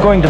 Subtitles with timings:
[0.00, 0.29] going to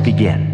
[0.00, 0.49] Begin.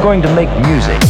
[0.00, 1.09] Going to make music.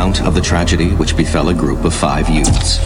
[0.00, 2.78] Account of the tragedy which befell a group of five youths.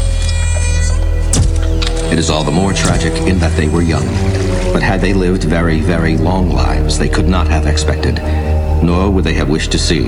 [2.10, 4.06] It is all the more tragic in that they were young,
[4.72, 8.16] but had they lived very, very long lives, they could not have expected,
[8.82, 10.06] nor would they have wished to see,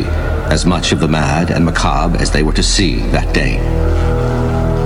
[0.51, 3.59] as much of the mad and macabre as they were to see that day.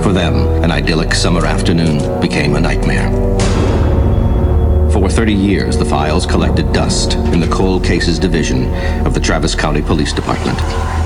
[0.03, 3.09] For them, an idyllic summer afternoon became a nightmare.
[4.91, 8.71] For 30 years, the files collected dust in the Cold Cases Division
[9.07, 11.00] of the Travis County Police Department.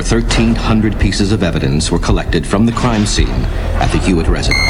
[0.00, 4.64] Over 1,300 pieces of evidence were collected from the crime scene at the Hewitt residence.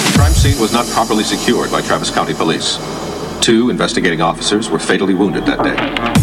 [0.00, 2.78] The crime scene was not properly secured by Travis County Police.
[3.42, 6.13] Two investigating officers were fatally wounded that day.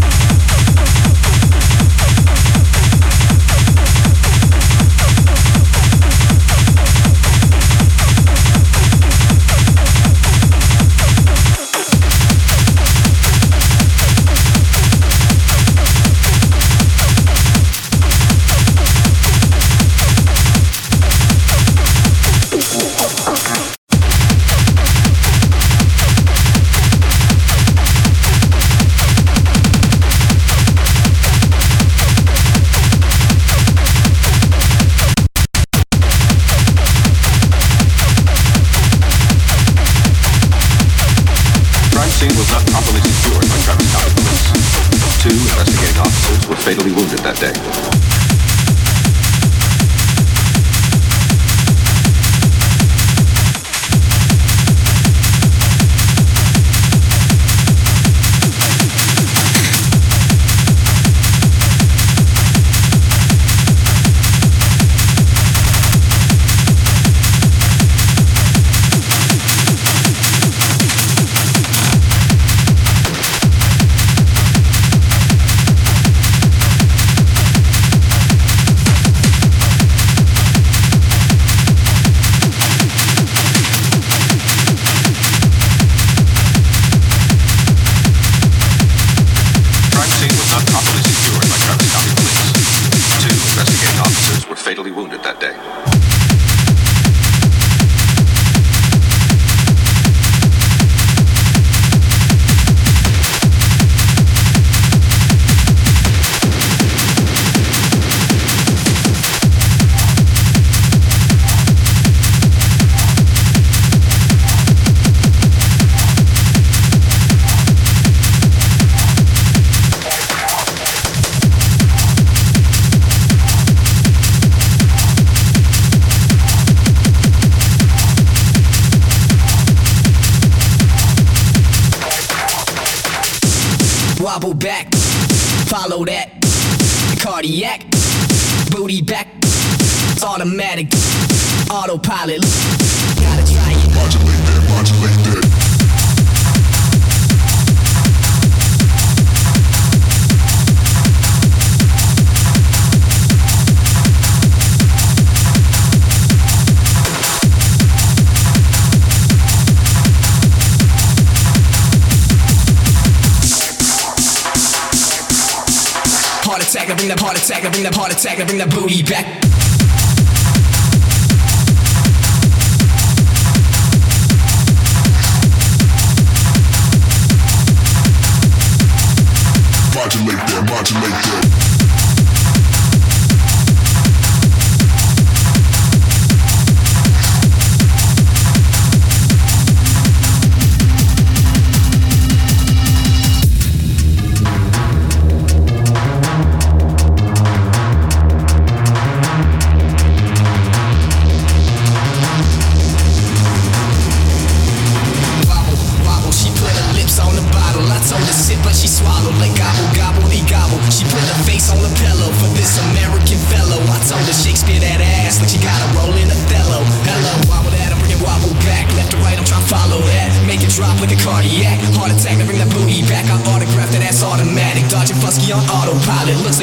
[168.22, 168.91] Attack, I bring that booty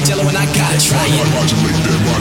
[0.09, 2.18] jello and I got trying.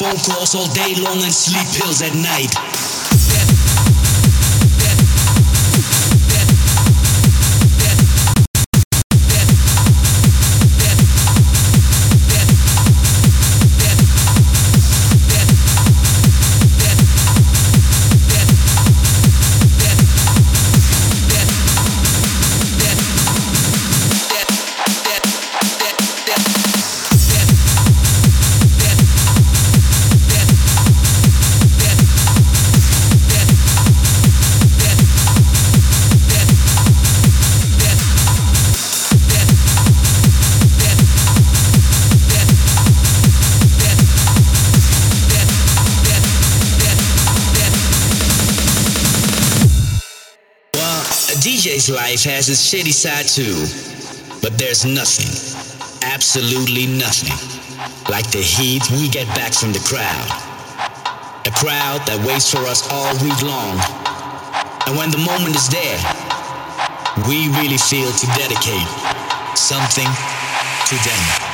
[0.00, 2.79] Phone calls all day long and sleep pills at night.
[51.80, 53.56] DJ's life has its shitty side too.
[54.42, 55.30] But there's nothing,
[56.02, 57.36] absolutely nothing,
[58.10, 60.28] like the heat we get back from the crowd.
[61.46, 63.80] A crowd that waits for us all week long.
[64.86, 66.00] And when the moment is there,
[67.28, 68.88] we really feel to dedicate
[69.56, 70.08] something
[70.88, 71.49] to them.